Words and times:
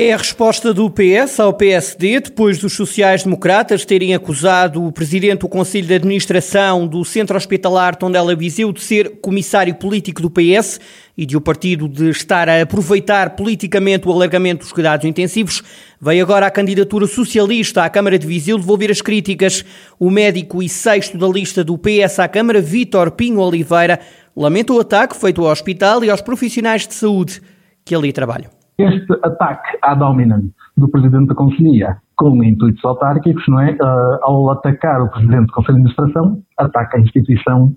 É 0.00 0.12
a 0.12 0.16
resposta 0.16 0.72
do 0.72 0.88
PS 0.88 1.40
ao 1.40 1.52
PSD, 1.52 2.20
depois 2.20 2.56
dos 2.56 2.72
sociais-democratas 2.74 3.84
terem 3.84 4.14
acusado 4.14 4.86
o 4.86 4.92
presidente 4.92 5.40
do 5.40 5.48
Conselho 5.48 5.88
de 5.88 5.94
Administração 5.94 6.86
do 6.86 7.04
Centro 7.04 7.36
Hospitalar 7.36 7.96
Tondela 7.96 8.36
Viseu 8.36 8.72
de 8.72 8.80
ser 8.80 9.16
comissário 9.20 9.74
político 9.74 10.22
do 10.22 10.30
PS 10.30 10.78
e 11.16 11.26
de 11.26 11.36
o 11.36 11.40
partido 11.40 11.88
de 11.88 12.10
estar 12.10 12.48
a 12.48 12.62
aproveitar 12.62 13.30
politicamente 13.30 14.06
o 14.06 14.12
alargamento 14.12 14.60
dos 14.60 14.72
cuidados 14.72 15.04
intensivos, 15.04 15.64
veio 16.00 16.22
agora 16.22 16.46
a 16.46 16.50
candidatura 16.52 17.08
socialista 17.08 17.82
à 17.82 17.90
Câmara 17.90 18.20
de 18.20 18.26
Viseu 18.28 18.56
devolver 18.56 18.92
as 18.92 19.02
críticas. 19.02 19.64
O 19.98 20.12
médico 20.12 20.62
e 20.62 20.68
sexto 20.68 21.18
da 21.18 21.26
lista 21.26 21.64
do 21.64 21.76
PS 21.76 22.20
à 22.20 22.28
Câmara, 22.28 22.60
Vítor 22.60 23.10
Pinho 23.10 23.40
Oliveira, 23.40 23.98
lamenta 24.36 24.72
o 24.72 24.78
ataque 24.78 25.16
feito 25.16 25.44
ao 25.44 25.50
hospital 25.50 26.04
e 26.04 26.10
aos 26.10 26.20
profissionais 26.20 26.86
de 26.86 26.94
saúde 26.94 27.42
que 27.84 27.96
ali 27.96 28.12
trabalham. 28.12 28.57
Este 28.78 29.12
ataque 29.24 29.76
à 29.82 29.94
dominante 29.94 30.52
do 30.76 30.88
Presidente 30.88 31.26
da 31.26 31.34
Conselhia 31.34 31.96
com 32.16 32.42
intuitos 32.44 32.84
autárquicos, 32.84 33.42
não 33.48 33.60
é? 33.60 33.72
Uh, 33.72 34.18
ao 34.22 34.50
atacar 34.50 35.02
o 35.02 35.10
Presidente 35.10 35.46
do 35.46 35.52
Conselho 35.52 35.78
de 35.78 35.90
Administração, 35.90 36.38
ataca 36.56 36.96
a 36.96 37.00
instituição 37.00 37.72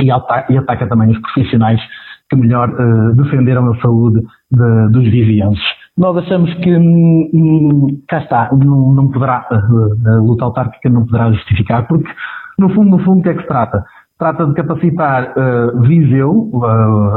e, 0.00 0.10
ataca, 0.10 0.52
e 0.52 0.56
ataca 0.56 0.86
também 0.86 1.10
os 1.10 1.18
profissionais 1.20 1.80
que 2.30 2.36
melhor 2.36 2.70
uh, 2.70 3.14
defenderam 3.14 3.70
a 3.72 3.80
saúde 3.80 4.20
de, 4.50 4.88
dos 4.90 5.04
vizienses. 5.04 5.62
Nós 5.96 6.16
achamos 6.16 6.52
que, 6.54 6.76
hum, 6.76 8.02
cá 8.08 8.18
está, 8.18 8.50
não, 8.52 8.92
não 8.94 9.08
poderá, 9.10 9.46
uh, 9.50 10.08
a 10.08 10.16
luta 10.16 10.44
autárquica 10.44 10.88
não 10.88 11.04
poderá 11.04 11.30
justificar, 11.32 11.86
porque, 11.86 12.08
no 12.58 12.70
fundo, 12.70 12.90
no 12.90 12.98
fundo, 13.00 13.20
o 13.20 13.22
que 13.22 13.30
é 13.30 13.34
que 13.34 13.42
se 13.42 13.48
trata? 13.48 13.84
Trata 14.18 14.46
de 14.46 14.54
capacitar 14.54 15.34
uh, 15.36 15.80
Viseu, 15.82 16.50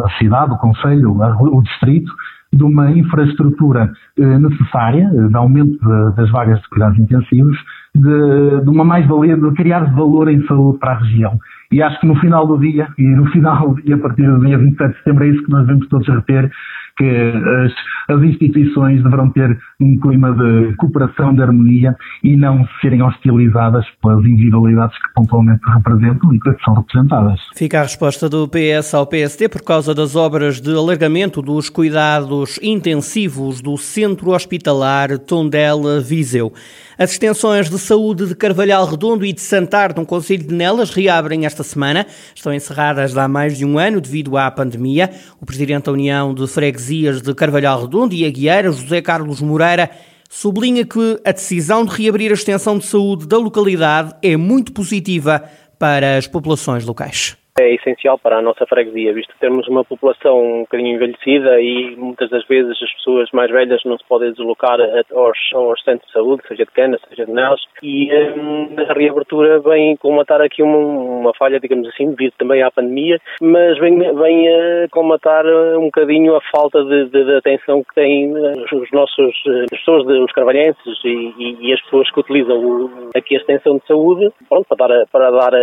a 0.05 0.09
cidade, 0.17 0.53
o 0.53 0.57
Conselho, 0.57 1.17
o 1.39 1.61
Distrito, 1.61 2.11
de 2.53 2.63
uma 2.63 2.91
infraestrutura 2.91 3.91
eh, 4.17 4.39
necessária, 4.39 5.09
de 5.09 5.35
aumento 5.35 5.77
das 6.15 6.29
vagas 6.31 6.59
de 6.61 6.69
cuidados 6.69 6.99
intensivos, 6.99 7.57
de, 7.95 8.61
de 8.61 8.69
uma 8.69 8.83
mais-valia, 8.83 9.37
de 9.37 9.51
criar 9.53 9.93
valor 9.93 10.29
em 10.29 10.45
saúde 10.45 10.79
para 10.79 10.93
a 10.93 10.99
região. 10.99 11.37
E 11.71 11.81
acho 11.81 11.99
que 11.99 12.07
no 12.07 12.15
final 12.15 12.45
do 12.45 12.57
dia, 12.57 12.87
e 12.97 13.03
no 13.03 13.25
final 13.27 13.75
e 13.85 13.93
a 13.93 13.97
partir 13.97 14.23
do 14.23 14.39
dia 14.45 14.57
27 14.57 14.91
de 14.91 14.97
setembro, 14.97 15.23
é 15.23 15.27
isso 15.27 15.43
que 15.43 15.51
nós 15.51 15.65
devemos 15.65 15.87
todos 15.87 16.07
reter, 16.07 16.51
que 16.97 17.05
as, 17.05 17.73
as, 18.11 18.21
instituições 18.23 19.03
deverão 19.03 19.29
ter 19.29 19.57
um 19.79 19.99
clima 19.99 20.31
de 20.33 20.75
cooperação, 20.75 21.33
de 21.33 21.41
harmonia 21.41 21.95
e 22.23 22.35
não 22.35 22.67
serem 22.81 23.01
hostilizadas 23.01 23.85
pelas 24.01 24.23
individualidades 24.25 24.97
que 24.97 25.13
pontualmente 25.13 25.61
representam 25.73 26.33
e 26.33 26.39
que 26.39 26.55
são 26.63 26.73
representadas. 26.73 27.39
Fica 27.55 27.79
a 27.79 27.83
resposta 27.83 28.29
do 28.29 28.47
PS 28.47 28.93
ao 28.93 29.07
PST 29.07 29.49
por 29.49 29.61
causa 29.61 29.93
das 29.93 30.15
obras 30.15 30.59
de 30.59 30.73
alargamento 30.73 31.41
dos 31.41 31.69
cuidados 31.69 32.59
intensivos 32.61 33.61
do 33.61 33.77
Centro 33.77 34.31
Hospitalar 34.31 35.17
Tondela-Viseu. 35.19 36.53
As 36.97 37.13
extensões 37.13 37.67
de 37.67 37.79
saúde 37.79 38.27
de 38.27 38.35
Carvalhal 38.35 38.85
Redondo 38.85 39.25
e 39.25 39.33
de 39.33 39.41
Santar, 39.41 39.95
no 39.95 40.05
Conselho 40.05 40.43
de 40.43 40.53
Nelas, 40.53 40.91
reabrem 40.91 41.47
esta 41.47 41.63
semana. 41.63 42.05
Estão 42.35 42.53
encerradas 42.53 43.17
há 43.17 43.27
mais 43.27 43.57
de 43.57 43.65
um 43.65 43.79
ano 43.79 43.99
devido 43.99 44.37
à 44.37 44.51
pandemia. 44.51 45.09
O 45.39 45.45
Presidente 45.45 45.85
da 45.85 45.93
União 45.93 46.31
de 46.31 46.45
Freguesias 46.45 47.21
de 47.21 47.33
Carvalhal 47.33 47.81
Redondo 47.81 48.00
e 48.09 48.25
Aguieira, 48.25 48.71
José 48.71 49.01
Carlos 49.01 49.41
Moreira, 49.41 49.91
sublinha 50.29 50.85
que 50.85 51.19
a 51.25 51.31
decisão 51.31 51.85
de 51.85 51.91
reabrir 51.95 52.31
a 52.31 52.33
extensão 52.33 52.77
de 52.77 52.85
saúde 52.85 53.27
da 53.27 53.37
localidade 53.37 54.15
é 54.21 54.37
muito 54.37 54.71
positiva 54.71 55.43
para 55.77 56.17
as 56.17 56.27
populações 56.27 56.85
locais 56.85 57.35
é 57.59 57.73
essencial 57.73 58.17
para 58.17 58.37
a 58.37 58.41
nossa 58.41 58.65
freguesia, 58.65 59.13
visto 59.13 59.33
que 59.33 59.39
temos 59.39 59.67
uma 59.67 59.83
população 59.83 60.39
um 60.41 60.61
bocadinho 60.61 60.95
envelhecida 60.95 61.61
e 61.61 61.95
muitas 61.97 62.29
das 62.29 62.45
vezes 62.47 62.71
as 62.81 62.93
pessoas 62.93 63.29
mais 63.33 63.51
velhas 63.51 63.81
não 63.83 63.97
se 63.97 64.05
podem 64.07 64.31
deslocar 64.31 64.79
aos, 65.13 65.37
aos 65.53 65.83
centros 65.83 66.07
de 66.07 66.13
saúde, 66.13 66.43
seja 66.47 66.65
de 66.65 66.71
Cana, 66.71 66.97
seja 67.09 67.25
de 67.25 67.31
Nelas, 67.31 67.61
e 67.83 68.09
hum, 68.13 68.69
a 68.77 68.93
reabertura 68.93 69.59
vem 69.59 69.97
comatar 69.97 70.41
aqui 70.41 70.63
uma, 70.63 70.77
uma, 70.77 71.33
falha, 71.33 71.59
digamos 71.59 71.87
assim, 71.89 72.09
devido 72.11 72.33
também 72.37 72.63
à 72.63 72.71
pandemia, 72.71 73.19
mas 73.41 73.77
vem, 73.79 73.97
vem 73.97 74.47
a 74.47 74.87
comatar 74.89 75.45
um 75.45 75.85
bocadinho 75.85 76.35
a 76.35 76.41
falta 76.55 76.83
de, 76.83 77.09
de, 77.09 77.25
de 77.25 77.35
atenção 77.35 77.83
que 77.83 77.95
têm 77.95 78.31
os 78.31 78.91
nossos, 78.91 79.35
as 79.63 79.79
pessoas, 79.79 80.05
os 80.05 80.31
carvalhenses 80.31 80.99
e, 81.03 81.33
e, 81.37 81.57
e, 81.67 81.73
as 81.73 81.81
pessoas 81.81 82.09
que 82.11 82.19
utilizam 82.19 82.89
aqui 83.15 83.35
a 83.35 83.39
extensão 83.39 83.77
de 83.77 83.87
saúde, 83.87 84.29
pronto, 84.47 84.65
para 84.69 84.87
dar, 84.87 85.05
para 85.11 85.31
dar 85.31 85.53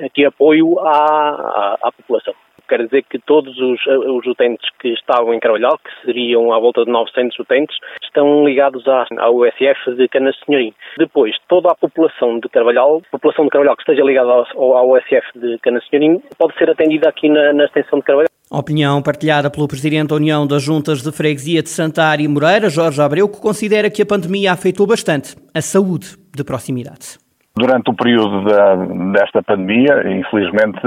aqui 0.00 0.24
apoio 0.24 0.61
à, 0.78 0.88
à, 0.88 1.78
à 1.82 1.92
população. 1.92 2.34
Quer 2.68 2.84
dizer 2.84 3.02
que 3.02 3.18
todos 3.18 3.54
os, 3.58 3.86
os, 3.86 4.26
utentes 4.26 4.66
que 4.80 4.88
estavam 4.88 5.34
em 5.34 5.40
Carvalhal, 5.40 5.78
que 5.78 6.06
seriam 6.06 6.52
à 6.52 6.58
volta 6.58 6.84
de 6.84 6.90
900 6.90 7.38
utentes, 7.38 7.76
estão 8.02 8.46
ligados 8.46 8.86
à, 8.88 9.04
à 9.18 9.30
USF 9.30 9.94
de 9.96 10.08
Canas 10.08 10.36
Senhorim. 10.46 10.72
Depois, 10.96 11.36
toda 11.48 11.70
a 11.70 11.74
população 11.74 12.38
de 12.38 12.48
Carvalhal, 12.48 13.02
população 13.10 13.44
de 13.44 13.50
Carvalhal 13.50 13.76
que 13.76 13.82
esteja 13.82 14.02
ligada 14.02 14.30
ao 14.54 14.90
USF 14.90 15.38
de 15.38 15.58
Canas 15.58 15.86
Senhorim, 15.88 16.22
pode 16.38 16.56
ser 16.56 16.70
atendida 16.70 17.08
aqui 17.08 17.28
na, 17.28 17.52
na 17.52 17.64
extensão 17.64 17.98
de 17.98 18.04
Carvalhal. 18.04 18.28
Opinião 18.50 19.02
partilhada 19.02 19.50
pelo 19.50 19.66
Presidente 19.68 20.08
da 20.08 20.16
União 20.16 20.46
das 20.46 20.62
Juntas 20.62 21.02
de 21.02 21.10
Freguesia 21.10 21.62
de 21.62 21.70
Santar 21.70 22.20
e 22.20 22.28
Moreira, 22.28 22.68
Jorge 22.68 23.00
Abreu, 23.00 23.28
que 23.28 23.40
considera 23.40 23.90
que 23.90 24.02
a 24.02 24.06
pandemia 24.06 24.52
afetou 24.52 24.86
bastante 24.86 25.34
a 25.54 25.60
saúde 25.60 26.16
de 26.34 26.44
proximidade. 26.44 27.21
Durante 27.54 27.90
o 27.90 27.94
período 27.94 28.44
da, 28.44 28.76
desta 29.12 29.42
pandemia, 29.42 30.08
infelizmente, 30.10 30.80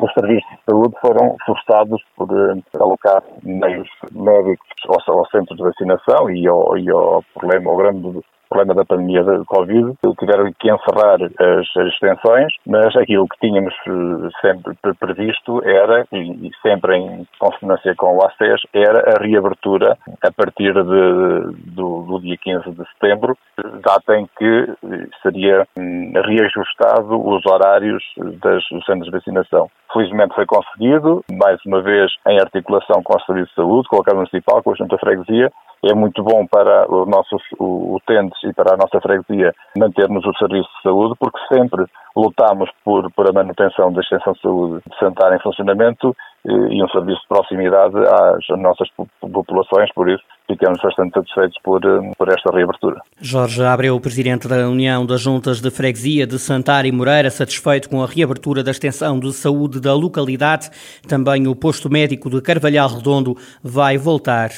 os 0.00 0.12
serviços 0.12 0.50
de 0.50 0.64
saúde 0.70 0.94
foram 1.00 1.36
forçados 1.44 2.02
por 2.16 2.30
uh, 2.30 2.62
alocar 2.80 3.22
meios 3.42 3.88
médicos 4.12 4.68
aos, 4.88 5.08
aos, 5.08 5.30
centros 5.30 5.56
de 5.56 5.62
vacinação 5.62 6.30
e 6.30 6.46
ao, 6.46 6.78
e 6.78 6.90
ao 6.90 7.22
problema, 7.34 7.70
ao 7.70 7.76
grande 7.76 8.20
problema 8.48 8.74
da 8.74 8.84
pandemia 8.84 9.22
da 9.22 9.44
Covid, 9.44 9.94
tiveram 10.18 10.52
que 10.58 10.70
encerrar 10.70 11.18
as, 11.22 11.76
as 11.76 11.92
extensões, 11.92 12.52
mas 12.66 12.96
aquilo 12.96 13.28
que 13.28 13.38
tínhamos 13.40 13.74
eh, 13.86 14.28
sempre 14.40 14.74
previsto 14.98 15.62
era, 15.64 16.06
e, 16.12 16.50
sempre 16.62 16.96
em 16.96 17.26
consonância 17.38 17.94
com 17.96 18.16
o 18.16 18.24
ACES, 18.24 18.62
era 18.72 19.14
a 19.14 19.22
reabertura 19.22 19.96
a 20.22 20.32
partir 20.32 20.72
de, 20.72 21.72
do, 21.74 22.02
do 22.02 22.20
dia 22.20 22.36
15 22.36 22.70
de 22.70 22.84
setembro, 22.92 23.36
data 23.82 24.16
em 24.16 24.26
que 24.38 24.74
seria 25.22 25.66
hum, 25.78 26.12
reajustado 26.14 27.26
os 27.26 27.44
horários 27.46 28.02
das, 28.16 28.64
dos 28.70 28.84
centros 28.84 29.06
de 29.06 29.10
vacinação. 29.10 29.68
Felizmente 29.92 30.34
foi 30.34 30.46
conseguido, 30.46 31.24
mais 31.32 31.58
uma 31.64 31.80
vez 31.80 32.12
em 32.26 32.38
articulação 32.38 33.02
com 33.02 33.16
o 33.16 33.20
Serviço 33.22 33.48
de 33.48 33.54
Saúde, 33.54 33.88
com 33.88 33.96
a 33.96 34.04
Câmara 34.04 34.28
Municipal, 34.30 34.62
com 34.62 34.72
a 34.72 34.76
Junta 34.76 34.98
Freguesia, 34.98 35.50
é 35.90 35.94
muito 35.94 36.22
bom 36.22 36.46
para 36.46 36.90
os 36.92 37.08
nossos 37.08 37.42
utentes 37.58 38.42
e 38.44 38.52
para 38.52 38.74
a 38.74 38.76
nossa 38.76 39.00
freguesia 39.00 39.54
mantermos 39.76 40.24
o 40.24 40.34
serviço 40.34 40.68
de 40.76 40.82
saúde, 40.82 41.14
porque 41.18 41.38
sempre 41.52 41.84
lutamos 42.16 42.70
por, 42.84 43.10
por 43.12 43.28
a 43.28 43.32
manutenção 43.32 43.92
da 43.92 44.00
extensão 44.00 44.32
de 44.32 44.40
saúde 44.40 44.82
de 44.90 44.98
Santar 44.98 45.34
em 45.34 45.40
funcionamento 45.40 46.16
e 46.46 46.82
um 46.82 46.88
serviço 46.88 47.20
de 47.22 47.28
proximidade 47.28 47.96
às 47.96 48.58
nossas 48.60 48.88
populações, 49.20 49.92
por 49.92 50.08
isso 50.08 50.22
ficamos 50.46 50.80
bastante 50.80 51.12
satisfeitos 51.14 51.58
por, 51.62 51.84
eh, 51.84 52.12
por 52.16 52.28
esta 52.28 52.54
reabertura. 52.54 53.00
Jorge 53.20 53.64
Abreu, 53.64 53.98
Presidente 54.00 54.46
da 54.46 54.68
União 54.68 55.04
das 55.04 55.20
Juntas 55.20 55.60
de 55.60 55.70
Freguesia 55.72 56.24
de 56.24 56.38
Santar 56.38 56.86
e 56.86 56.92
Moreira, 56.92 57.30
satisfeito 57.30 57.90
com 57.90 58.00
a 58.00 58.06
reabertura 58.06 58.62
da 58.62 58.70
extensão 58.70 59.18
de 59.18 59.32
saúde 59.32 59.80
da 59.80 59.92
localidade. 59.92 60.70
Também 61.08 61.48
o 61.48 61.56
posto 61.56 61.90
médico 61.90 62.30
de 62.30 62.40
Carvalhal 62.40 62.88
Redondo 62.90 63.36
vai 63.60 63.98
voltar 63.98 64.50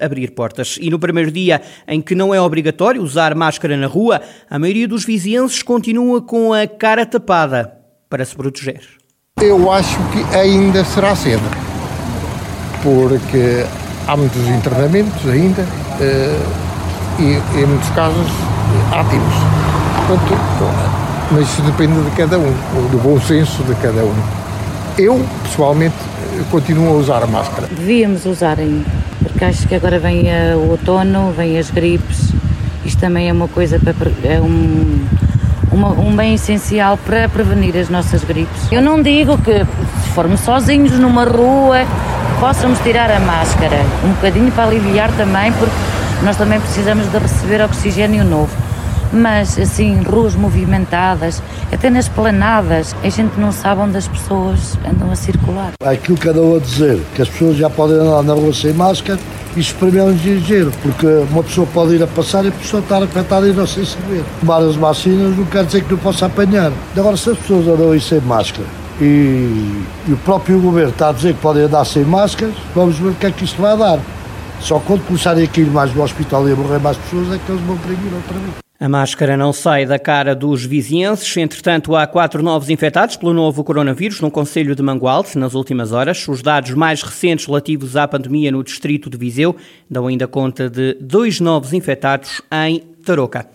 a 0.00 0.04
abrir 0.04 0.30
portas. 0.30 0.78
E 0.80 0.88
no 0.88 0.98
primeiro 0.98 1.30
dia 1.30 1.60
em 1.86 2.00
que 2.00 2.14
não 2.14 2.34
é 2.34 2.40
obrigatório 2.40 3.02
usar 3.02 3.34
máscara 3.34 3.76
na 3.76 3.86
rua, 3.86 4.22
a 4.48 4.58
maioria 4.58 4.88
dos 4.88 5.04
vizienses 5.04 5.62
continua 5.62 6.22
com 6.22 6.54
a 6.54 6.66
cara 6.66 7.03
tapada 7.06 7.72
para 8.08 8.24
se 8.24 8.34
proteger. 8.34 8.80
Eu 9.40 9.70
acho 9.70 9.98
que 10.12 10.36
ainda 10.36 10.84
será 10.84 11.14
cedo, 11.14 11.42
porque 12.82 13.64
há 14.06 14.16
muitos 14.16 14.46
internamentos 14.48 15.28
ainda 15.28 15.62
uh, 15.62 17.20
e, 17.20 17.58
em 17.58 17.66
muitos 17.66 17.88
casos, 17.90 18.30
ativos. 18.92 19.34
Portanto, 20.06 20.94
mas 21.32 21.48
isso 21.48 21.62
depende 21.62 22.00
de 22.02 22.10
cada 22.16 22.38
um, 22.38 22.52
do 22.90 23.02
bom 23.02 23.20
senso 23.20 23.62
de 23.64 23.74
cada 23.76 24.04
um. 24.04 24.14
Eu, 24.96 25.20
pessoalmente, 25.42 25.96
continuo 26.50 26.90
a 26.90 26.92
usar 26.92 27.22
a 27.22 27.26
máscara. 27.26 27.66
Devíamos 27.68 28.26
usar 28.26 28.58
ainda, 28.58 28.88
porque 29.22 29.44
acho 29.44 29.66
que 29.66 29.74
agora 29.74 29.98
vem 29.98 30.26
o 30.54 30.70
outono, 30.70 31.32
vem 31.32 31.58
as 31.58 31.70
gripes, 31.70 32.32
isto 32.84 33.00
também 33.00 33.28
é 33.28 33.32
uma 33.32 33.48
coisa 33.48 33.80
para. 33.80 34.10
É 34.22 34.40
um, 34.40 35.04
uma, 35.74 35.88
um 35.88 36.14
bem 36.14 36.34
essencial 36.34 36.96
para 36.96 37.28
prevenir 37.28 37.76
as 37.76 37.88
nossas 37.88 38.22
gripes. 38.22 38.70
Eu 38.70 38.80
não 38.80 39.02
digo 39.02 39.36
que 39.38 39.58
se 39.58 40.10
formos 40.10 40.40
sozinhos 40.40 40.98
numa 40.98 41.24
rua 41.24 41.84
possamos 42.38 42.78
tirar 42.80 43.10
a 43.10 43.20
máscara, 43.20 43.80
um 44.04 44.12
bocadinho 44.12 44.50
para 44.52 44.64
aliviar 44.64 45.10
também, 45.12 45.52
porque 45.52 45.74
nós 46.22 46.36
também 46.36 46.60
precisamos 46.60 47.06
de 47.08 47.18
receber 47.18 47.62
oxigênio 47.62 48.24
novo. 48.24 48.63
Mas 49.14 49.58
assim, 49.58 50.02
ruas 50.02 50.34
movimentadas, 50.34 51.42
até 51.72 51.88
nas 51.88 52.08
planadas, 52.08 52.94
a 53.02 53.08
gente 53.08 53.38
não 53.38 53.52
sabe 53.52 53.80
onde 53.80 53.96
as 53.96 54.08
pessoas 54.08 54.76
andam 54.86 55.10
a 55.10 55.16
circular. 55.16 55.72
Aquilo 55.84 56.18
que 56.18 56.28
andam 56.28 56.56
a 56.56 56.58
dizer, 56.58 57.00
que 57.14 57.22
as 57.22 57.28
pessoas 57.28 57.56
já 57.56 57.70
podem 57.70 57.96
andar 57.96 58.22
na 58.22 58.34
rua 58.34 58.52
sem 58.52 58.72
máscara, 58.72 59.18
isso 59.56 59.74
para 59.76 59.88
mim 59.88 59.98
é 59.98 60.02
um 60.02 60.10
exagero, 60.10 60.72
porque 60.82 61.06
uma 61.30 61.42
pessoa 61.42 61.66
pode 61.72 61.94
ir 61.94 62.02
a 62.02 62.06
passar 62.06 62.44
e 62.44 62.48
a 62.48 62.52
pessoa 62.52 62.82
estar 62.82 63.02
afetada 63.02 63.46
e 63.46 63.52
não 63.52 63.66
sei 63.66 63.84
saber. 63.84 64.24
Tomar 64.40 64.58
as 64.58 64.74
vacinas 64.74 65.36
não 65.36 65.44
quer 65.44 65.64
dizer 65.64 65.84
que 65.84 65.92
não 65.92 65.98
possa 65.98 66.26
apanhar. 66.26 66.72
Agora, 66.96 67.16
se 67.16 67.30
as 67.30 67.38
pessoas 67.38 67.68
andam 67.68 67.92
aí 67.92 68.00
sem 68.00 68.20
máscara 68.20 68.66
e, 69.00 69.84
e 70.08 70.12
o 70.12 70.16
próprio 70.24 70.60
governo 70.60 70.90
está 70.90 71.10
a 71.10 71.12
dizer 71.12 71.34
que 71.34 71.40
podem 71.40 71.64
andar 71.64 71.84
sem 71.84 72.04
máscaras, 72.04 72.54
vamos 72.74 72.98
ver 72.98 73.08
o 73.08 73.14
que 73.14 73.26
é 73.26 73.30
que 73.30 73.44
isto 73.44 73.62
vai 73.62 73.76
dar. 73.76 74.00
Só 74.60 74.78
quando 74.80 75.06
começarem 75.06 75.48
a 75.48 75.60
ir 75.60 75.66
mais 75.66 75.94
no 75.94 76.02
hospital 76.02 76.48
e 76.48 76.52
a 76.52 76.56
morrer 76.56 76.78
mais 76.80 76.96
pessoas 76.96 77.32
é 77.32 77.38
que 77.38 77.52
eles 77.52 77.62
vão 77.62 77.76
proibir 77.76 78.12
outra 78.12 78.38
vez. 78.38 78.63
A 78.84 78.88
máscara 78.88 79.34
não 79.34 79.50
sai 79.50 79.86
da 79.86 79.98
cara 79.98 80.34
dos 80.34 80.62
vizinhenses. 80.62 81.34
Entretanto, 81.38 81.96
há 81.96 82.06
quatro 82.06 82.42
novos 82.42 82.68
infectados 82.68 83.16
pelo 83.16 83.32
novo 83.32 83.64
coronavírus 83.64 84.20
no 84.20 84.30
Conselho 84.30 84.76
de 84.76 84.82
Mangualde 84.82 85.38
nas 85.38 85.54
últimas 85.54 85.90
horas. 85.90 86.28
Os 86.28 86.42
dados 86.42 86.72
mais 86.72 87.02
recentes 87.02 87.46
relativos 87.46 87.96
à 87.96 88.06
pandemia 88.06 88.52
no 88.52 88.62
distrito 88.62 89.08
de 89.08 89.16
Viseu 89.16 89.56
dão 89.90 90.06
ainda 90.06 90.28
conta 90.28 90.68
de 90.68 90.98
dois 91.00 91.40
novos 91.40 91.72
infectados 91.72 92.42
em 92.52 92.80
Tarouca. 93.02 93.48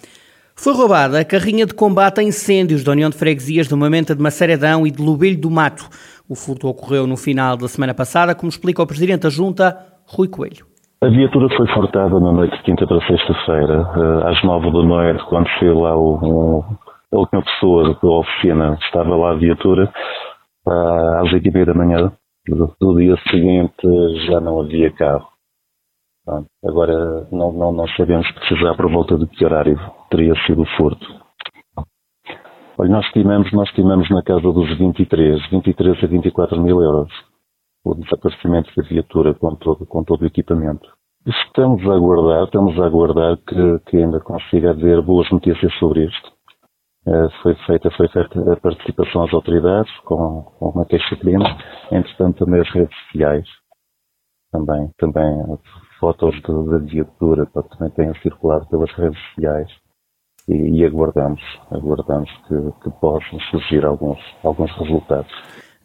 Foi 0.55 0.73
roubada 0.73 1.19
a 1.19 1.23
carrinha 1.23 1.67
de 1.67 1.75
combate 1.75 2.21
a 2.21 2.23
incêndios 2.23 2.83
da 2.83 2.93
União 2.93 3.11
de 3.11 3.15
Freguesias 3.15 3.67
de 3.67 3.75
Mamenta 3.75 4.15
de 4.15 4.23
Maceradão 4.23 4.87
e 4.87 4.89
de 4.89 4.99
Lubelho 4.99 5.37
do 5.37 5.51
Mato. 5.51 5.87
O 6.27 6.33
furto 6.33 6.67
ocorreu 6.67 7.05
no 7.05 7.15
final 7.15 7.55
da 7.55 7.67
semana 7.67 7.93
passada, 7.93 8.33
como 8.33 8.49
explica 8.49 8.81
o 8.81 8.87
Presidente 8.87 9.21
da 9.21 9.29
Junta, 9.29 9.77
Rui 10.07 10.27
Coelho. 10.27 10.69
A 11.01 11.07
viatura 11.07 11.47
foi 11.55 11.65
furtada 11.67 12.19
na 12.19 12.29
noite 12.33 12.57
de 12.57 12.63
quinta 12.63 12.85
para 12.85 12.99
sexta-feira, 13.07 13.89
eh, 13.95 14.29
às 14.31 14.43
nove 14.43 14.69
da 14.69 14.83
noite, 14.83 15.23
quando 15.29 15.47
chegou 15.51 15.83
lá 15.83 15.95
o, 15.95 16.61
a 17.13 17.17
última 17.17 17.41
pessoa 17.41 17.97
da 18.03 18.09
oficina, 18.09 18.77
estava 18.81 19.15
lá 19.15 19.31
a 19.31 19.35
viatura, 19.35 19.89
às 20.67 21.31
oito 21.31 21.47
e 21.47 21.51
meia 21.53 21.67
da 21.67 21.73
manhã 21.73 22.11
do 22.81 22.97
dia 22.97 23.15
seguinte 23.31 24.27
já 24.27 24.41
não 24.41 24.59
havia 24.59 24.91
carro. 24.91 25.29
Agora 26.65 27.25
não, 27.31 27.53
não, 27.53 27.71
não 27.71 27.87
sabemos 27.95 28.29
precisar 28.33 28.75
por 28.75 28.91
volta 28.91 29.17
de 29.17 29.25
que 29.27 29.45
horário 29.45 29.79
teria 30.09 30.35
sido 30.45 30.63
o 30.63 30.77
furto. 30.77 31.07
Olha, 32.77 32.89
nós 32.89 33.05
estimamos, 33.05 33.49
nós 33.53 33.69
estimamos 33.69 34.09
na 34.09 34.21
casa 34.21 34.51
dos 34.51 34.77
23, 34.77 35.49
23 35.49 36.03
a 36.03 36.07
24 36.07 36.61
mil 36.61 36.81
euros 36.81 37.28
o 37.83 37.95
desaparecimento 37.95 38.71
da 38.75 38.87
viatura 38.87 39.33
com 39.33 39.55
todo, 39.55 39.85
com 39.85 40.03
todo 40.03 40.21
o 40.21 40.25
equipamento. 40.25 40.87
Estamos 41.25 41.85
a 41.87 41.93
aguardar, 41.93 42.45
estamos 42.45 42.79
a 42.79 42.85
aguardar 42.85 43.37
que, 43.37 43.79
que 43.89 43.97
ainda 43.97 44.19
consiga 44.19 44.71
haver 44.71 45.01
boas 45.01 45.29
notícias 45.31 45.73
sobre 45.77 46.05
isto. 46.05 46.31
Uh, 47.05 47.29
foi 47.41 47.55
feita, 47.65 47.89
foi 47.91 48.07
feita 48.09 48.53
a 48.53 48.57
participação 48.57 49.23
às 49.23 49.33
autoridades 49.33 49.91
com, 50.01 50.43
com 50.57 50.69
uma 50.69 50.85
queixa-crime, 50.85 51.43
entretanto 51.91 52.45
também 52.45 52.61
as 52.61 52.69
redes 52.69 52.95
sociais, 53.05 53.47
também, 54.51 54.89
também 54.97 55.59
fotos 55.99 56.41
da 56.41 56.77
viatura 56.79 57.45
também 57.45 57.89
têm 57.91 58.13
circulado 58.21 58.67
pelas 58.67 58.91
redes 58.93 59.19
sociais 59.29 59.69
e, 60.47 60.79
e 60.79 60.85
aguardamos, 60.85 61.41
aguardamos 61.71 62.29
que, 62.47 62.83
que 62.83 62.89
possam 62.99 63.39
surgir 63.51 63.85
alguns, 63.85 64.19
alguns 64.43 64.71
resultados. 64.77 65.31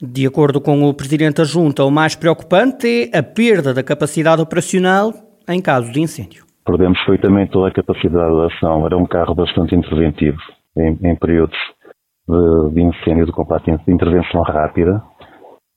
De 0.02 0.26
acordo 0.26 0.60
com 0.60 0.82
o 0.82 0.94
Presidente 0.94 1.36
da 1.36 1.44
Junta, 1.44 1.84
o 1.84 1.90
mais 1.90 2.16
preocupante 2.16 3.10
é 3.12 3.18
a 3.18 3.22
perda 3.22 3.72
da 3.72 3.82
capacidade 3.82 4.42
operacional 4.42 5.12
em 5.48 5.62
caso 5.62 5.92
de 5.92 6.00
incêndio. 6.00 6.44
Perdemos 6.66 6.98
foi 7.04 7.18
também 7.18 7.46
toda 7.46 7.68
a 7.68 7.72
capacidade 7.72 8.34
de 8.34 8.54
ação. 8.54 8.86
Era 8.86 8.96
um 8.96 9.06
carro 9.06 9.34
bastante 9.34 9.74
interventivo 9.74 10.38
em, 10.76 10.98
em 11.02 11.16
períodos 11.16 11.56
de, 12.28 12.74
de, 12.74 12.82
incêndio, 12.82 13.26
de 13.26 13.32
combate, 13.32 13.70
de 13.70 13.92
intervenção 13.92 14.42
rápida 14.42 15.02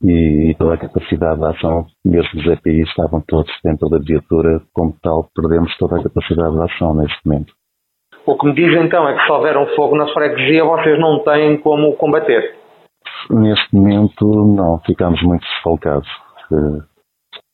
e, 0.02 0.52
e, 0.52 0.56
toda 0.56 0.76
a 0.76 0.78
capacidade 0.78 1.40
de 1.40 1.46
ação, 1.46 1.86
mesmo 2.06 2.40
os 2.40 2.48
EPIs 2.48 2.88
estavam 2.88 3.22
todos 3.28 3.52
dentro 3.64 3.90
da 3.90 4.00
viatura, 4.00 4.62
como 4.74 4.96
tal, 5.02 5.28
perdemos 5.36 5.76
toda 5.78 6.00
a 6.00 6.04
capacidade 6.04 6.56
de 6.56 6.62
ação 6.62 6.94
neste 6.96 7.18
momento. 7.26 7.54
O 8.26 8.38
que 8.38 8.46
me 8.46 8.54
diz 8.54 8.76
então 8.82 9.08
é 9.08 9.16
que 9.16 9.26
se 9.26 9.32
houver 9.32 9.58
um 9.58 9.68
fogo 9.76 9.96
na 9.96 10.08
freguesia, 10.14 10.64
vocês 10.64 11.00
não 11.00 11.24
têm 11.24 11.58
como 11.58 11.96
combater. 11.96 12.57
Neste 13.30 13.76
momento, 13.76 14.26
não, 14.46 14.80
ficamos 14.86 15.22
muito 15.22 15.46
desfalcados. 15.46 16.08
Uh, 16.52 16.82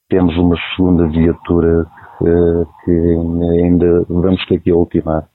temos 0.10 0.36
uma 0.38 0.56
segunda 0.76 1.08
viatura 1.08 1.88
uh, 2.22 2.66
que 2.86 2.92
ainda 3.60 4.06
vamos 4.08 4.46
ter 4.46 4.60
que 4.60 4.72
ultimar. 4.72 5.28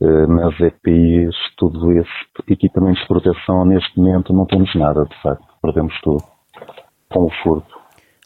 Uh, 0.00 0.26
nas 0.26 0.58
EPIs, 0.60 1.34
tudo 1.56 1.90
esse 1.92 2.10
equipamentos 2.48 3.00
de 3.00 3.08
proteção, 3.08 3.64
neste 3.64 3.98
momento 3.98 4.32
não 4.32 4.46
temos 4.46 4.74
nada, 4.74 5.04
de 5.04 5.22
facto. 5.22 5.46
Perdemos 5.62 5.94
tudo. 6.02 6.22
Com 7.10 7.24
o 7.24 7.30
furto. 7.42 7.76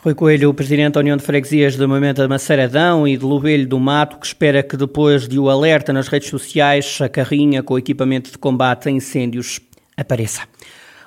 Rui 0.02 0.14
Coelho, 0.14 0.48
o 0.48 0.54
Presidente 0.54 0.94
da 0.94 1.00
União 1.00 1.16
de 1.16 1.22
Freguesias 1.22 1.76
de 1.76 1.86
Momento 1.86 2.22
de 2.22 2.28
Maceradão 2.28 3.06
e 3.06 3.18
de 3.18 3.24
Lubelho 3.24 3.68
do 3.68 3.78
Mato, 3.78 4.18
que 4.18 4.26
espera 4.26 4.62
que 4.62 4.76
depois 4.76 5.28
de 5.28 5.38
o 5.38 5.50
alerta 5.50 5.92
nas 5.92 6.08
redes 6.08 6.30
sociais, 6.30 6.98
a 7.02 7.08
carrinha 7.08 7.62
com 7.62 7.78
equipamento 7.78 8.30
de 8.30 8.38
combate 8.38 8.88
a 8.88 8.92
incêndios 8.92 9.60
apareça. 9.96 10.48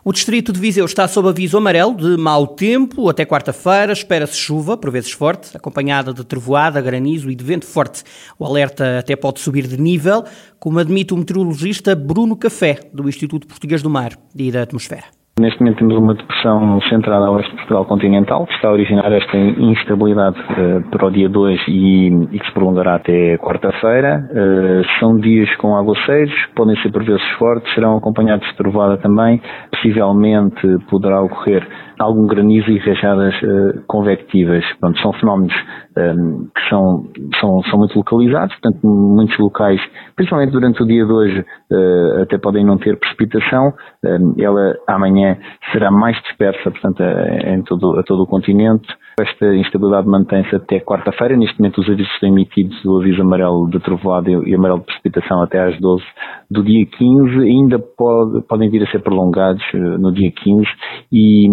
O 0.06 0.12
distrito 0.12 0.52
de 0.52 0.60
Viseu 0.60 0.84
está 0.84 1.08
sob 1.08 1.30
aviso 1.30 1.58
amarelo 1.58 1.96
de 1.96 2.18
mau 2.18 2.46
tempo 2.46 3.08
até 3.08 3.26
quarta-feira. 3.26 3.94
Espera-se 3.94 4.36
chuva, 4.36 4.76
por 4.76 4.92
vezes 4.92 5.14
forte, 5.14 5.56
acompanhada 5.56 6.14
de 6.14 6.26
trevoada, 6.26 6.82
granizo 6.82 7.32
e 7.32 7.36
de 7.36 7.42
vento 7.42 7.66
forte. 7.66 8.04
O 8.38 8.46
alerta 8.46 9.00
até 9.00 9.16
pode 9.16 9.40
subir 9.40 9.66
de 9.66 9.80
nível, 9.80 10.26
como 10.60 10.80
admite 10.80 11.14
o 11.14 11.18
meteorologista 11.18 11.96
Bruno 11.96 12.36
Café, 12.36 12.80
do 12.94 13.08
Instituto 13.08 13.48
Português 13.48 13.82
do 13.82 13.90
Mar 13.90 14.12
e 14.36 14.52
da 14.52 14.64
Atmosfera. 14.64 15.06
Neste 15.40 15.60
momento 15.62 15.80
temos 15.80 15.98
uma 15.98 16.14
depressão 16.14 16.80
centrada 16.90 17.26
ao 17.26 17.34
oeste 17.34 17.50
de 17.50 17.58
Portugal 17.58 17.86
continental, 17.86 18.46
que 18.46 18.54
está 18.54 18.68
a 18.68 18.72
originar 18.72 19.12
esta 19.12 19.36
instabilidade 19.36 20.38
uh, 20.40 20.88
para 20.92 21.08
o 21.08 21.10
dia 21.10 21.28
2 21.28 21.60
e, 21.70 22.08
e, 22.32 22.40
que 22.40 22.46
se 22.46 22.54
prolongará 22.54 22.98
até 22.98 23.36
quarta-feira. 23.40 24.30
Uh, 24.30 25.00
são 25.00 25.18
dias 25.18 25.50
com 25.56 25.76
aguaceiros, 25.76 26.32
podem 26.56 26.80
ser 26.84 26.92
por 26.92 27.04
vezes 27.04 27.28
fortes, 27.40 27.74
serão 27.74 27.98
acompanhados 27.98 28.48
de 28.48 28.56
trovada 28.58 28.96
também. 28.98 29.42
Possivelmente 29.84 30.80
poderá 30.90 31.22
ocorrer 31.22 31.68
algum 32.00 32.26
granizo 32.26 32.72
e 32.72 32.80
rajadas 32.80 33.36
uh, 33.42 33.84
convectivas. 33.86 34.64
Pronto, 34.80 34.98
são 35.02 35.12
fenómenos 35.14 35.54
um, 35.98 36.00
ehm, 36.00 36.48
que 36.56 36.70
são, 36.70 37.06
são, 37.40 37.62
são 37.64 37.80
muito 37.80 37.96
localizados, 37.96 38.56
portanto, 38.56 38.88
muitos 38.88 39.38
locais, 39.38 39.82
principalmente 40.16 40.52
durante 40.52 40.82
o 40.82 40.88
dia 40.88 41.06
de 41.06 41.12
hoje, 41.12 41.46
uh, 41.70 42.22
até 42.22 42.38
podem 42.38 42.66
não 42.66 42.78
ter 42.78 42.98
precipitação. 42.98 43.74
Um, 44.04 44.08
ehm, 44.08 44.34
ela 44.40 44.76
amanhã 44.88 45.38
será 45.74 45.92
mais 45.92 46.16
dispersa, 46.24 46.72
portanto, 46.72 47.04
a, 47.04 47.54
em 47.54 47.62
todo, 47.64 48.00
a 48.00 48.04
todo 48.04 48.24
o 48.24 48.28
continente. 48.28 48.88
Esta 49.20 49.54
instabilidade 49.56 50.08
mantém-se 50.08 50.56
até 50.56 50.80
quarta-feira. 50.80 51.38
Neste 51.38 51.60
momento, 51.60 51.82
os 51.82 51.88
avisos 51.88 52.12
estão 52.14 52.30
emitidos, 52.30 52.84
o 52.84 53.00
aviso 53.00 53.22
amarelo 53.22 53.70
de 53.70 53.80
trovoada 53.80 54.32
e 54.32 54.56
amarelo 54.56 54.80
de 54.80 54.86
precipitação 54.86 55.44
até 55.44 55.62
às 55.62 55.80
12 55.80 56.04
do 56.50 56.64
dia 56.64 56.86
15. 56.86 57.40
Ainda 57.42 57.78
pode, 57.78 58.42
podem 58.48 58.72
vir 58.72 58.82
a 58.82 58.88
ser 58.90 59.00
prolongados 59.04 59.64
no 59.78 60.12
dia 60.12 60.32
15 60.32 60.66
e, 61.12 61.48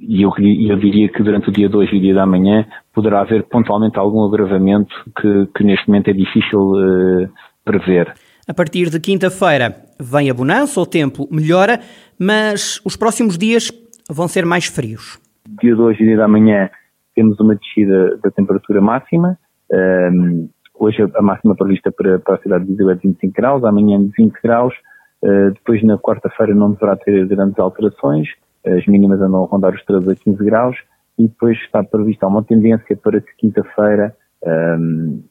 e 0.00 0.22
eu, 0.22 0.32
eu, 0.38 0.76
diria 0.76 1.08
que 1.08 1.22
durante 1.22 1.48
o 1.48 1.52
dia 1.52 1.68
2 1.68 1.90
e 1.92 1.96
o 1.96 2.00
dia 2.00 2.14
da 2.14 2.26
manhã 2.26 2.66
poderá 2.94 3.20
haver 3.20 3.44
pontualmente 3.44 3.98
algum 3.98 4.24
agravamento 4.24 4.94
que, 5.20 5.46
que 5.56 5.64
neste 5.64 5.88
momento 5.88 6.08
é 6.08 6.12
difícil 6.12 6.60
uh, 6.60 7.28
prever. 7.64 8.14
A 8.48 8.54
partir 8.54 8.90
de 8.90 9.00
quinta-feira 9.00 9.76
vem 10.00 10.28
a 10.30 10.34
bonança, 10.34 10.80
o 10.80 10.86
tempo 10.86 11.28
melhora, 11.30 11.80
mas 12.18 12.80
os 12.84 12.96
próximos 12.96 13.38
dias 13.38 13.70
vão 14.10 14.28
ser 14.28 14.44
mais 14.44 14.66
frios 14.66 15.20
dia 15.60 15.74
de 15.74 15.80
hoje 15.80 16.02
e 16.02 16.06
dia 16.06 16.16
da 16.16 16.28
manhã 16.28 16.70
temos 17.14 17.38
uma 17.40 17.54
descida 17.54 18.16
da 18.22 18.30
temperatura 18.30 18.80
máxima. 18.80 19.38
Um, 19.70 20.48
hoje 20.74 21.02
a 21.14 21.22
máxima 21.22 21.54
prevista 21.54 21.92
para, 21.92 22.18
para, 22.18 22.36
a 22.36 22.38
cidade 22.38 22.64
de 22.64 22.72
Viseu 22.72 22.90
é 22.90 22.94
de 22.94 23.02
25 23.02 23.32
graus, 23.34 23.64
amanhã 23.64 24.02
de 24.02 24.10
20 24.16 24.32
graus. 24.42 24.74
Uh, 25.22 25.52
depois 25.52 25.82
na 25.84 25.98
quarta-feira 25.98 26.54
não 26.54 26.72
deverá 26.72 26.96
ter 26.96 27.26
grandes 27.26 27.58
alterações, 27.58 28.28
as 28.66 28.86
mínimas 28.86 29.20
andam 29.20 29.44
a 29.44 29.46
rondar 29.46 29.74
os 29.74 29.84
13 29.84 30.10
a 30.10 30.14
15 30.14 30.44
graus 30.44 30.76
e 31.18 31.28
depois 31.28 31.58
está 31.58 31.82
prevista 31.82 32.26
uma 32.26 32.42
tendência 32.42 32.96
para 32.96 33.20
que 33.20 33.34
quinta-feira 33.36 34.16
um, 34.44 35.22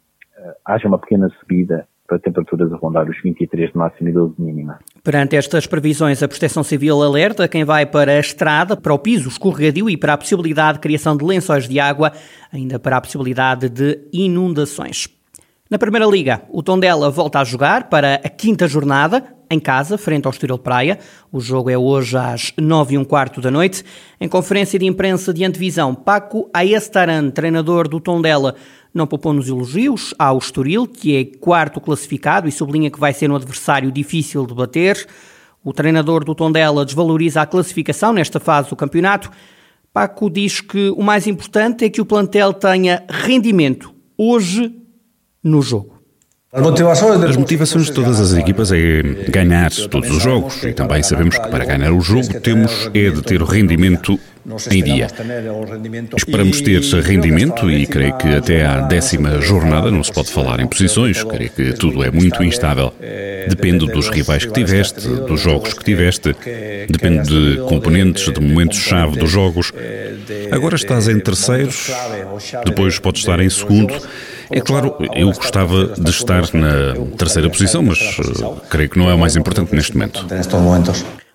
haja 0.65 0.87
uma 0.87 0.99
pequena 0.99 1.29
subida 1.39 1.87
para 2.07 2.19
temperaturas 2.19 2.73
a 2.73 2.75
rondar 2.75 3.09
os 3.09 3.21
23 3.21 3.71
de 3.71 3.77
máximo 3.77 4.09
e 4.09 4.11
12 4.11 4.35
de 4.35 4.41
mínima. 4.41 4.79
Perante 5.01 5.37
estas 5.37 5.65
previsões, 5.65 6.21
a 6.21 6.27
Proteção 6.27 6.61
Civil 6.61 7.01
alerta 7.01 7.47
quem 7.47 7.63
vai 7.63 7.85
para 7.85 8.11
a 8.11 8.19
estrada, 8.19 8.75
para 8.75 8.93
o 8.93 8.99
piso 8.99 9.29
escorregadio 9.29 9.89
e 9.89 9.95
para 9.95 10.13
a 10.13 10.17
possibilidade 10.17 10.73
de 10.73 10.81
criação 10.81 11.15
de 11.15 11.23
lençóis 11.23 11.69
de 11.69 11.79
água, 11.79 12.11
ainda 12.51 12.77
para 12.77 12.97
a 12.97 13.01
possibilidade 13.01 13.69
de 13.69 14.09
inundações. 14.11 15.07
Na 15.69 15.79
Primeira 15.79 16.05
Liga, 16.05 16.41
o 16.49 16.61
Tondela 16.61 17.09
volta 17.09 17.39
a 17.39 17.45
jogar 17.45 17.87
para 17.87 18.15
a 18.15 18.29
quinta 18.29 18.67
jornada, 18.67 19.23
em 19.51 19.59
casa, 19.59 19.97
frente 19.97 20.25
ao 20.25 20.31
Estoril 20.31 20.57
Praia. 20.57 20.97
O 21.31 21.41
jogo 21.41 21.69
é 21.69 21.77
hoje 21.77 22.17
às 22.17 22.53
nove 22.57 22.95
e 22.95 22.97
um 22.97 23.03
quarto 23.03 23.41
da 23.41 23.51
noite. 23.51 23.83
Em 24.19 24.27
conferência 24.27 24.79
de 24.79 24.85
imprensa 24.85 25.33
de 25.33 25.43
antevisão, 25.43 25.93
Paco 25.93 26.49
Aestaran, 26.53 27.29
treinador 27.29 27.87
do 27.87 27.99
Tondela, 27.99 28.55
não 28.93 29.05
poupou 29.05 29.33
nos 29.33 29.49
elogios 29.49 30.13
ao 30.17 30.37
Estoril, 30.37 30.87
que 30.87 31.15
é 31.15 31.25
quarto 31.25 31.81
classificado 31.81 32.47
e 32.47 32.51
sublinha 32.51 32.89
que 32.89 32.99
vai 32.99 33.13
ser 33.13 33.29
um 33.29 33.35
adversário 33.35 33.91
difícil 33.91 34.45
de 34.45 34.53
bater. 34.53 35.05
O 35.63 35.73
treinador 35.73 36.23
do 36.23 36.33
Tondela 36.33 36.85
desvaloriza 36.85 37.41
a 37.41 37.45
classificação 37.45 38.13
nesta 38.13 38.39
fase 38.39 38.69
do 38.69 38.75
campeonato. 38.75 39.29
Paco 39.93 40.29
diz 40.29 40.61
que 40.61 40.89
o 40.91 41.03
mais 41.03 41.27
importante 41.27 41.83
é 41.83 41.89
que 41.89 41.99
o 41.99 42.05
plantel 42.05 42.53
tenha 42.53 43.03
rendimento 43.09 43.93
hoje 44.17 44.73
no 45.43 45.61
jogo. 45.61 45.90
As 46.53 47.37
motivações 47.37 47.85
de 47.85 47.93
todas 47.93 48.19
as 48.19 48.33
equipas 48.33 48.73
é 48.73 49.01
ganhar 49.29 49.71
todos 49.71 50.11
os 50.11 50.21
jogos 50.21 50.61
e 50.63 50.73
também 50.73 51.01
sabemos 51.01 51.37
que 51.37 51.47
para 51.47 51.63
ganhar 51.63 51.93
o 51.93 52.01
jogo 52.01 52.41
temos 52.41 52.89
é 52.93 53.09
de 53.09 53.21
ter 53.21 53.41
o 53.41 53.45
rendimento 53.45 54.19
em 54.69 54.83
dia. 54.83 55.07
Esperamos 56.17 56.59
ter 56.59 56.81
rendimento 57.01 57.71
e 57.71 57.87
creio 57.87 58.17
que 58.17 58.27
até 58.27 58.65
à 58.65 58.81
décima 58.81 59.39
jornada 59.39 59.89
não 59.89 60.03
se 60.03 60.11
pode 60.11 60.29
falar 60.29 60.59
em 60.59 60.67
posições, 60.67 61.23
creio 61.23 61.51
que 61.51 61.71
tudo 61.71 62.03
é 62.03 62.11
muito 62.11 62.43
instável. 62.43 62.93
Depende 63.47 63.89
dos 63.89 64.09
rivais 64.09 64.43
que 64.43 64.51
tiveste, 64.51 65.07
dos 65.07 65.39
jogos 65.39 65.73
que 65.73 65.85
tiveste, 65.85 66.35
depende 66.89 67.29
de 67.29 67.61
componentes, 67.61 68.29
de 68.29 68.41
momentos-chave 68.41 69.17
dos 69.17 69.31
jogos. 69.31 69.71
Agora 70.51 70.75
estás 70.75 71.07
em 71.07 71.17
terceiros, 71.17 71.89
depois 72.65 72.99
podes 72.99 73.21
estar 73.21 73.39
em 73.39 73.49
segundo. 73.49 73.93
É 74.51 74.61
claro, 74.61 74.95
eu 75.15 75.27
gostava 75.27 75.87
de 75.87 76.09
estar 76.09 76.43
na 76.53 76.93
terceira 77.17 77.49
posição, 77.49 77.81
mas 77.81 77.99
uh, 78.19 78.61
creio 78.69 78.89
que 78.89 78.99
não 78.99 79.09
é 79.09 79.13
o 79.13 79.17
mais 79.19 79.35
importante 79.35 79.73
neste 79.73 79.93
momento. 79.93 80.25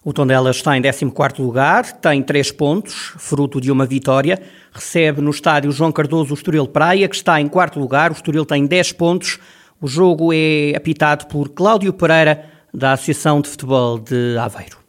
O 0.04 0.12
Tondela 0.12 0.50
está 0.50 0.76
em 0.76 0.82
14º 0.82 1.40
lugar, 1.40 1.85
tem 1.94 2.23
3 2.23 2.52
pontos, 2.52 3.12
fruto 3.18 3.61
de 3.61 3.73
uma 3.73 3.85
vitória. 3.85 4.40
Recebe 4.73 5.20
no 5.20 5.30
estádio 5.30 5.73
João 5.73 5.90
Cardoso 5.90 6.32
o 6.32 6.35
Estoril 6.35 6.68
Praia, 6.68 7.08
que 7.08 7.16
está 7.16 7.40
em 7.40 7.49
4 7.49 7.80
lugar. 7.80 8.11
O 8.11 8.14
Estoril 8.14 8.46
tem 8.46 8.66
10 8.66 8.92
pontos. 8.92 9.38
O 9.80 9.88
jogo 9.88 10.32
é 10.32 10.75
apitado 10.76 11.26
por 11.26 11.49
Cláudio 11.49 11.92
Pereira, 11.92 12.44
da 12.73 12.92
Associação 12.92 13.40
de 13.40 13.49
Futebol 13.49 13.99
de 13.99 14.38
Aveiro. 14.38 14.86